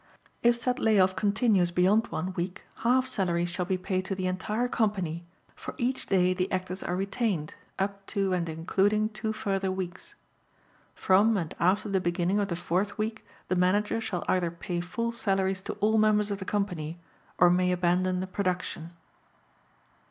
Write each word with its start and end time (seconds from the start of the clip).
If 0.41 0.55
said 0.55 0.79
lay 0.79 0.99
off 0.99 1.15
continues 1.15 1.69
beyond 1.69 2.07
one 2.07 2.33
week, 2.33 2.65
half 2.79 3.05
salaries 3.05 3.49
shall 3.49 3.65
be 3.65 3.77
paid 3.77 4.03
to 4.05 4.15
the 4.15 4.25
entire 4.25 4.67
company 4.67 5.27
for 5.55 5.75
each 5.77 6.07
day 6.07 6.33
the 6.33 6.51
Actors 6.51 6.81
are 6.81 6.95
retained 6.95 7.53
up 7.77 8.07
to 8.07 8.33
and 8.33 8.49
including 8.49 9.09
two 9.09 9.31
further 9.31 9.71
weeks. 9.71 10.15
From 10.95 11.37
and 11.37 11.53
after 11.59 11.87
the 11.87 12.01
beginning 12.01 12.39
of 12.39 12.47
the 12.47 12.55
fourth 12.55 12.97
week 12.97 13.23
the 13.47 13.55
Manager 13.55 14.01
shall 14.01 14.23
either 14.27 14.49
pay 14.49 14.81
full 14.81 15.11
salaries 15.11 15.61
to 15.61 15.73
all 15.73 15.99
members 15.99 16.31
of 16.31 16.39
the 16.39 16.45
company 16.45 16.99
or 17.37 17.51
may 17.51 17.71
abandon 17.71 18.21
the 18.21 18.25
production. 18.25 18.93